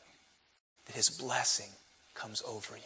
[0.85, 1.69] that His blessing
[2.15, 2.81] comes over you.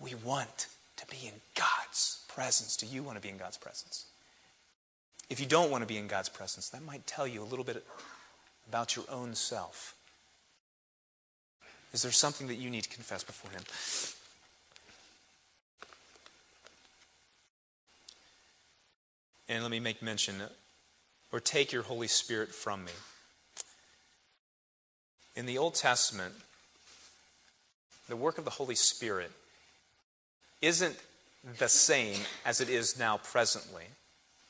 [0.00, 2.76] We want to be in God's presence.
[2.76, 4.06] Do you want to be in God's presence?
[5.30, 7.64] If you don't want to be in God's presence, that might tell you a little
[7.64, 7.86] bit
[8.68, 9.94] about your own self.
[11.92, 13.62] Is there something that you need to confess before Him?
[19.48, 20.36] And let me make mention
[21.30, 22.92] or take your Holy Spirit from me.
[25.34, 26.34] In the Old Testament,
[28.08, 29.30] the work of the Holy Spirit
[30.60, 30.96] isn't
[31.58, 33.84] the same as it is now presently,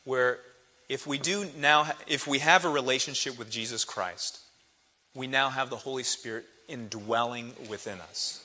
[0.04, 0.40] where
[0.88, 4.40] if we do now if we have a relationship with Jesus Christ,
[5.14, 8.44] we now have the Holy Spirit indwelling within us.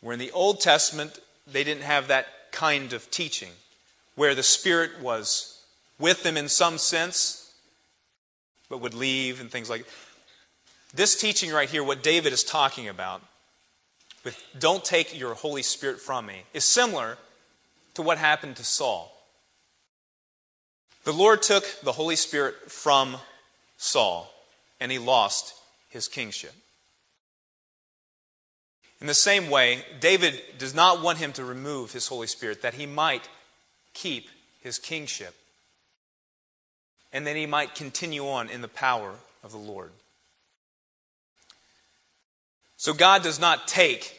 [0.00, 3.52] Where in the Old Testament they didn't have that kind of teaching,
[4.14, 5.62] where the Spirit was
[5.98, 7.52] with them in some sense,
[8.68, 9.90] but would leave and things like that.
[10.94, 13.22] This teaching right here, what David is talking about,
[14.24, 17.16] with don't take your Holy Spirit from me, is similar
[17.94, 19.10] to what happened to Saul.
[21.04, 23.16] The Lord took the Holy Spirit from
[23.76, 24.32] Saul,
[24.80, 25.54] and he lost
[25.88, 26.54] his kingship.
[29.00, 32.74] In the same way, David does not want him to remove his Holy Spirit, that
[32.74, 33.28] he might
[33.94, 34.28] keep
[34.60, 35.34] his kingship,
[37.12, 39.90] and that he might continue on in the power of the Lord.
[42.82, 44.18] So God does not take,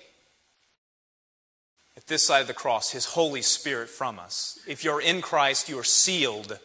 [1.98, 4.58] at this side of the cross, his Holy Spirit from us.
[4.66, 6.58] If you're in Christ, you are sealed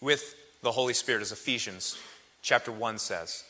[0.00, 1.98] with the Holy Spirit, as Ephesians
[2.40, 3.42] chapter 1 says.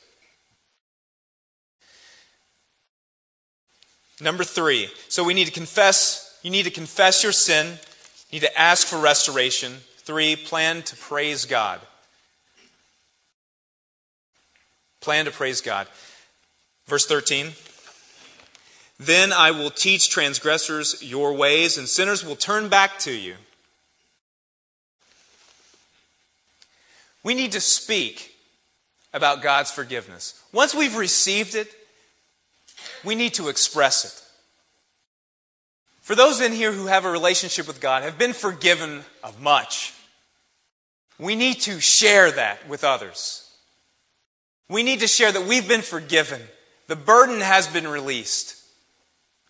[4.18, 7.66] Number three, so we need to confess, you need to confess your sin,
[8.30, 9.74] you need to ask for restoration.
[9.98, 11.82] Three, plan to praise God.
[15.02, 15.86] Plan to praise God.
[16.86, 17.52] Verse 13.
[19.00, 23.34] Then I will teach transgressors your ways, and sinners will turn back to you.
[27.24, 28.34] We need to speak
[29.14, 30.38] about God's forgiveness.
[30.52, 31.68] Once we've received it,
[33.02, 34.22] we need to express it.
[36.02, 39.94] For those in here who have a relationship with God, have been forgiven of much,
[41.18, 43.50] we need to share that with others.
[44.68, 46.42] We need to share that we've been forgiven.
[46.86, 48.59] The burden has been released.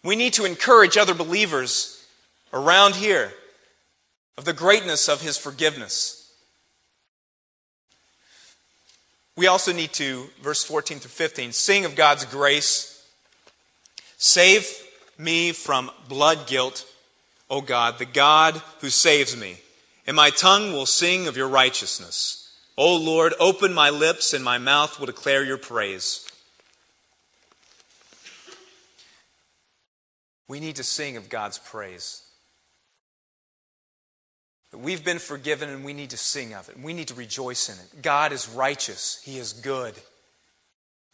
[0.03, 2.05] We need to encourage other believers
[2.53, 3.33] around here
[4.39, 6.17] of the greatness of His forgiveness.
[9.37, 13.07] We also need to, verse 14 through 15, sing of God's grace.
[14.17, 14.71] Save
[15.17, 16.87] me from blood guilt,
[17.49, 19.59] O God, the God who saves me.
[20.07, 22.51] And my tongue will sing of your righteousness.
[22.77, 26.30] O Lord, open my lips, and my mouth will declare your praise.
[30.51, 32.25] We need to sing of God's praise.
[34.73, 36.77] We've been forgiven and we need to sing of it.
[36.77, 38.03] We need to rejoice in it.
[38.03, 39.95] God is righteous, He is good.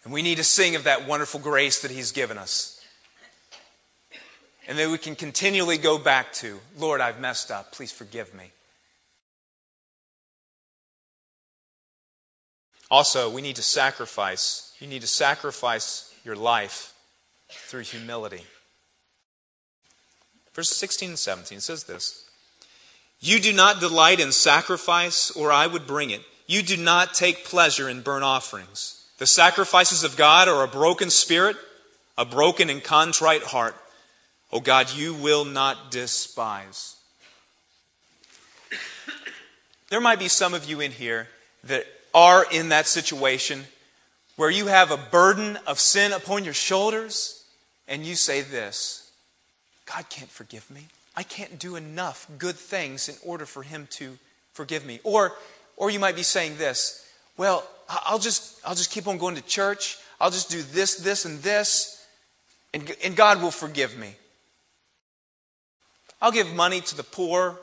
[0.04, 2.82] And we need to sing of that wonderful grace that He's given us.
[4.68, 7.72] And that we can continually go back to Lord, I've messed up.
[7.72, 8.52] Please forgive me.
[12.90, 14.74] Also, we need to sacrifice.
[14.80, 16.94] You need to sacrifice your life
[17.50, 18.40] through humility.
[20.56, 22.24] Verses 16 and 17 says this
[23.20, 26.22] You do not delight in sacrifice, or I would bring it.
[26.46, 29.06] You do not take pleasure in burnt offerings.
[29.18, 31.56] The sacrifices of God are a broken spirit,
[32.16, 33.76] a broken and contrite heart.
[34.50, 36.96] O God, you will not despise.
[39.90, 41.28] There might be some of you in here
[41.64, 41.84] that
[42.14, 43.64] are in that situation
[44.36, 47.44] where you have a burden of sin upon your shoulders
[47.86, 49.05] and you say this
[49.86, 50.86] God can't forgive me.
[51.16, 54.18] I can't do enough good things in order for him to
[54.52, 55.00] forgive me.
[55.04, 55.32] Or,
[55.76, 57.02] or you might be saying this
[57.36, 59.98] well, I'll just, I'll just keep on going to church.
[60.20, 62.06] I'll just do this, this, and this,
[62.72, 64.14] and, and God will forgive me.
[66.20, 67.58] I'll give money to the poor.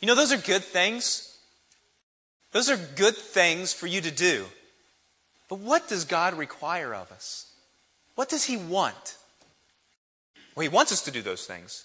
[0.00, 1.38] You know, those are good things.
[2.52, 4.44] Those are good things for you to do.
[5.52, 7.52] But what does God require of us?
[8.14, 9.18] What does He want?
[10.54, 11.84] Well, He wants us to do those things.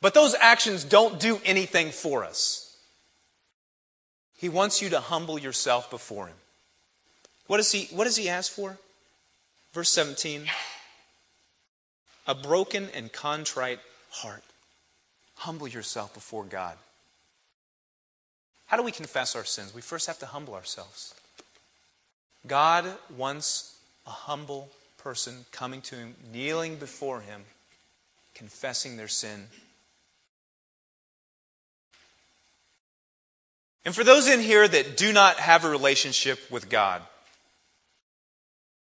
[0.00, 2.78] But those actions don't do anything for us.
[4.38, 6.36] He wants you to humble yourself before Him.
[7.46, 8.78] What does He, what does he ask for?
[9.74, 10.46] Verse 17
[12.26, 14.44] A broken and contrite heart.
[15.34, 16.78] Humble yourself before God.
[18.64, 19.74] How do we confess our sins?
[19.74, 21.14] We first have to humble ourselves.
[22.46, 22.86] God
[23.16, 27.42] wants a humble person coming to Him, kneeling before Him,
[28.34, 29.46] confessing their sin.
[33.84, 37.02] And for those in here that do not have a relationship with God,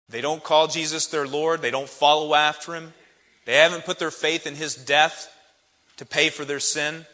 [0.10, 2.94] they don't call Jesus their Lord, they don't follow after Him,
[3.46, 5.32] they haven't put their faith in His death
[5.98, 7.06] to pay for their sin,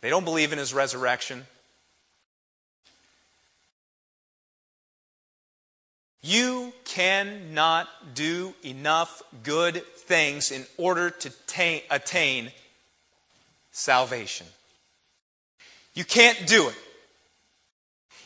[0.00, 1.46] they don't believe in His resurrection.
[6.26, 12.50] You cannot do enough good things in order to attain, attain
[13.70, 14.48] salvation.
[15.94, 16.74] You can't do it.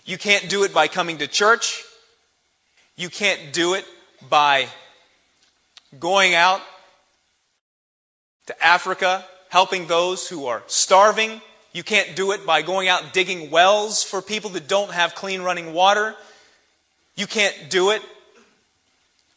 [0.07, 1.84] You can't do it by coming to church.
[2.96, 3.84] You can't do it
[4.30, 4.68] by
[5.98, 6.62] going out
[8.46, 11.42] to Africa, helping those who are starving.
[11.74, 15.42] You can't do it by going out digging wells for people that don't have clean
[15.42, 16.16] running water.
[17.20, 18.00] You can't do it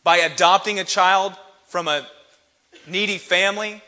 [0.06, 1.34] by adopting a child
[1.66, 2.08] from a
[2.88, 3.82] needy family.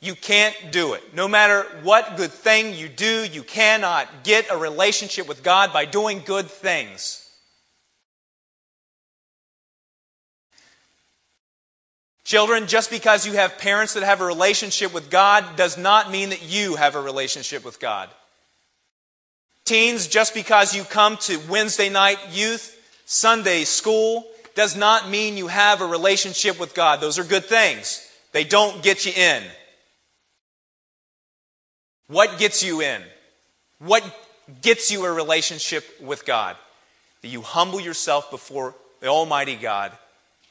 [0.00, 1.02] You can't do it.
[1.12, 5.86] No matter what good thing you do, you cannot get a relationship with God by
[5.86, 7.28] doing good things.
[12.22, 16.28] Children, just because you have parents that have a relationship with God does not mean
[16.28, 18.08] that you have a relationship with God.
[19.64, 22.70] Teens, just because you come to Wednesday night youth,
[23.06, 27.00] Sunday school, does not mean you have a relationship with God.
[27.00, 28.06] Those are good things.
[28.32, 29.42] They don't get you in.
[32.08, 33.02] What gets you in?
[33.78, 34.04] What
[34.60, 36.56] gets you a relationship with God?
[37.22, 39.92] That you humble yourself before the Almighty God.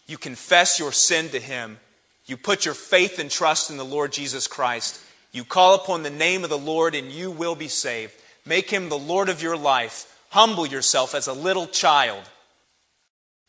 [0.07, 1.79] You confess your sin to Him.
[2.25, 4.99] You put your faith and trust in the Lord Jesus Christ.
[5.31, 8.13] You call upon the name of the Lord and you will be saved.
[8.45, 10.09] Make him the Lord of your life.
[10.29, 12.23] Humble yourself as a little child.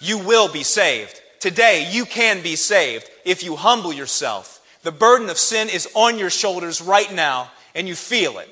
[0.00, 1.20] You will be saved.
[1.40, 4.60] Today, you can be saved if you humble yourself.
[4.82, 8.48] The burden of sin is on your shoulders right now, and you feel it.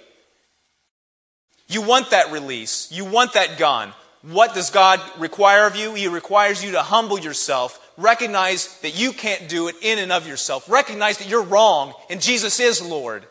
[1.68, 2.90] You want that release.
[2.90, 3.92] You want that gone.
[4.22, 5.94] What does God require of you?
[5.94, 7.78] He requires you to humble yourself.
[7.96, 10.70] Recognize that you can't do it in and of yourself.
[10.70, 13.24] Recognize that you're wrong and Jesus is Lord.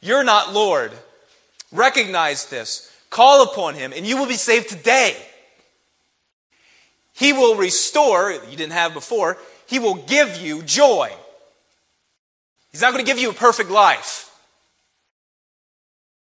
[0.00, 0.92] You're not Lord.
[1.72, 2.90] Recognize this.
[3.10, 5.16] Call upon him, and you will be saved today.
[7.14, 11.10] He will restore, you didn't have before, he will give you joy.
[12.70, 14.30] He's not going to give you a perfect life.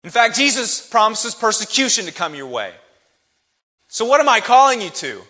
[0.04, 2.72] In fact, Jesus promises persecution to come your way.
[3.88, 5.22] So, what am I calling you to?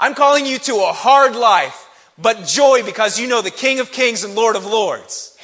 [0.00, 3.92] I'm calling you to a hard life, but joy because you know the King of
[3.92, 5.35] Kings and Lord of Lords.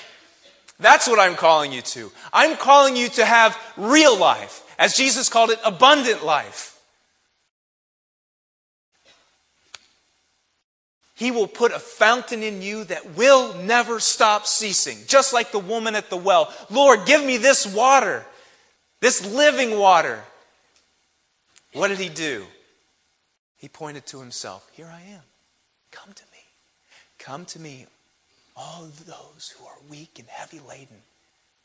[0.83, 2.13] That's what I'm calling you to.
[2.33, 6.69] I'm calling you to have real life, as Jesus called it, abundant life.
[11.15, 15.61] He will put a fountain in you that will never stop ceasing, just like the
[15.61, 16.53] woman at the well.
[16.69, 18.27] Lord, give me this water,
[19.01, 20.25] this living water.
[21.75, 22.45] What did he do?
[23.57, 24.69] He pointed to himself.
[24.73, 25.23] Here I am.
[25.93, 26.39] Come to me.
[27.21, 27.87] Come to me,
[28.57, 30.99] all those who are weak and heavy laden,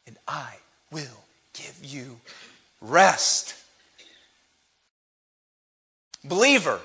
[0.06, 0.56] and I
[0.92, 2.20] will give you
[2.82, 3.56] rest.
[6.24, 6.80] Believer,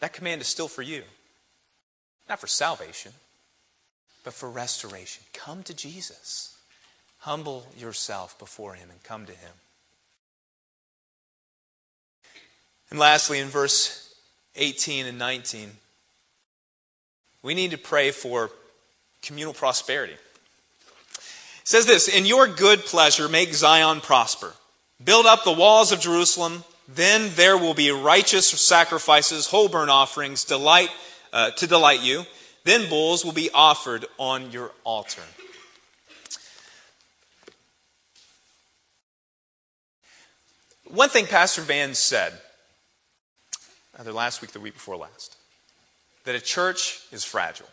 [0.00, 1.02] that command is still for you.
[2.28, 3.12] Not for salvation,
[4.24, 5.24] but for restoration.
[5.32, 6.56] Come to Jesus.
[7.18, 9.52] Humble yourself before Him and come to Him.
[12.90, 14.11] And lastly, in verse
[14.56, 15.70] 18 and 19,
[17.42, 18.50] we need to pray for
[19.22, 20.14] communal prosperity.
[20.14, 20.18] It
[21.64, 24.52] says this In your good pleasure, make Zion prosper.
[25.02, 26.64] Build up the walls of Jerusalem.
[26.88, 30.90] Then there will be righteous sacrifices, whole burnt offerings, delight
[31.32, 32.24] uh, to delight you.
[32.64, 35.22] Then bulls will be offered on your altar.
[40.84, 42.34] One thing Pastor Van said,
[44.02, 45.36] either last week the week before last,
[46.24, 47.68] that a church is fragile.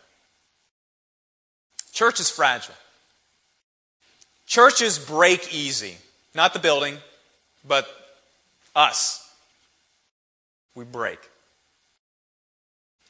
[1.92, 2.74] Church is fragile.
[4.46, 5.96] Churches break easy.
[6.32, 6.98] Not the building,
[7.66, 7.88] but
[8.76, 9.28] us.
[10.76, 11.18] We break.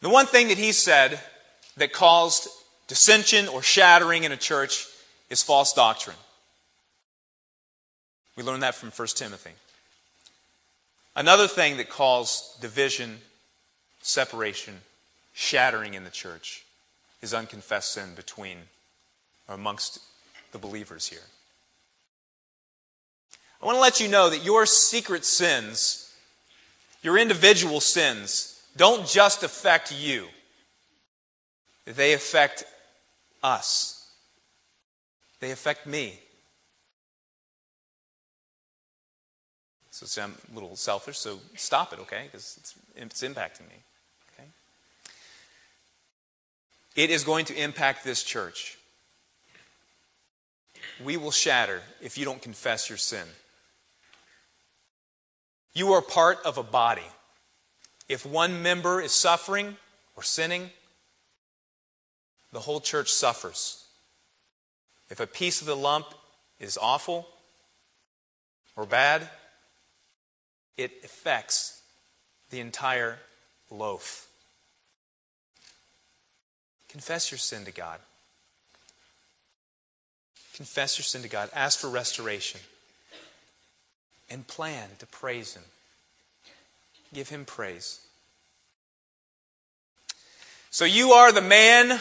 [0.00, 1.20] The one thing that he said
[1.76, 2.48] that caused
[2.88, 4.86] dissension or shattering in a church
[5.28, 6.16] is false doctrine.
[8.34, 9.50] We learned that from 1 Timothy.
[11.20, 13.18] Another thing that caused division,
[14.00, 14.80] separation,
[15.34, 16.64] shattering in the church
[17.20, 18.56] is unconfessed sin between
[19.46, 19.98] or amongst
[20.52, 21.20] the believers here.
[23.60, 26.10] I want to let you know that your secret sins,
[27.02, 30.26] your individual sins, don't just affect you,
[31.84, 32.64] they affect
[33.42, 34.10] us.
[35.40, 36.18] They affect me.
[40.06, 42.22] So I'm a little selfish, so stop it, okay?
[42.24, 43.76] Because it's, it's impacting me.
[44.32, 44.48] Okay?
[46.96, 48.78] It is going to impact this church.
[51.04, 53.26] We will shatter if you don't confess your sin.
[55.74, 57.06] You are part of a body.
[58.08, 59.76] If one member is suffering
[60.16, 60.70] or sinning,
[62.52, 63.84] the whole church suffers.
[65.10, 66.06] If a piece of the lump
[66.58, 67.28] is awful
[68.76, 69.28] or bad,
[70.76, 71.82] it affects
[72.50, 73.18] the entire
[73.70, 74.28] loaf.
[76.88, 78.00] Confess your sin to God.
[80.54, 81.48] Confess your sin to God.
[81.54, 82.60] Ask for restoration.
[84.28, 85.62] And plan to praise Him.
[87.14, 88.00] Give Him praise.
[90.70, 92.00] So you are the man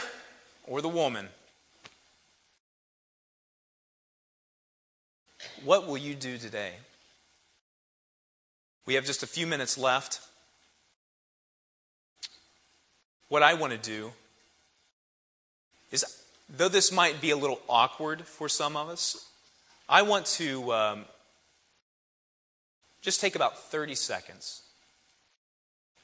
[0.67, 1.27] or the woman.
[5.63, 6.73] What will you do today?
[8.85, 10.21] We have just a few minutes left.
[13.27, 14.11] What I want to do
[15.91, 16.03] is,
[16.49, 19.25] though this might be a little awkward for some of us,
[19.87, 21.05] I want to um,
[23.01, 24.63] just take about 30 seconds.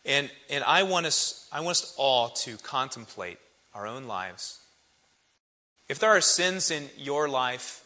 [0.06, 3.40] And, and I, want us, I want us all to contemplate
[3.74, 4.60] our own lives.
[5.90, 7.84] If there are sins in your life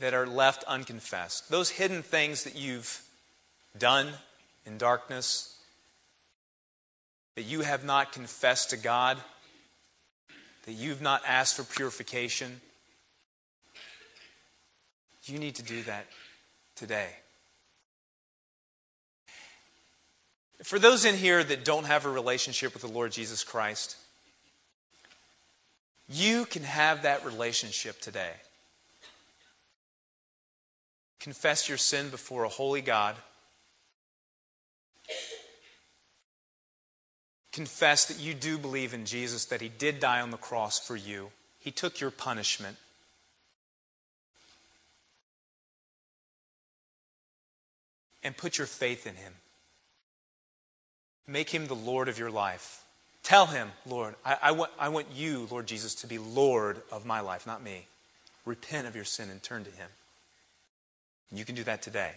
[0.00, 3.02] that are left unconfessed, those hidden things that you've
[3.78, 4.08] done
[4.66, 5.58] in darkness,
[7.34, 9.18] that you have not confessed to God,
[10.66, 12.60] that you've not asked for purification,
[15.24, 16.06] you need to do that
[16.74, 17.08] today.
[20.62, 23.96] For those in here that don't have a relationship with the Lord Jesus Christ,
[26.08, 28.32] you can have that relationship today.
[31.20, 33.14] Confess your sin before a holy God
[37.58, 40.94] confess that you do believe in Jesus, that He did die on the cross for
[40.94, 41.30] you.
[41.58, 42.76] He took your punishment.
[48.22, 49.32] And put your faith in Him.
[51.26, 52.84] Make Him the Lord of your life.
[53.24, 57.04] Tell Him, Lord, I, I, want, I want you, Lord Jesus, to be Lord of
[57.04, 57.86] my life, not me.
[58.44, 59.88] Repent of your sin and turn to Him.
[61.32, 62.12] You can do that today.